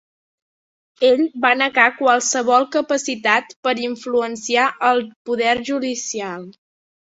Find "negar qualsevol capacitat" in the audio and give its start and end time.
1.59-3.55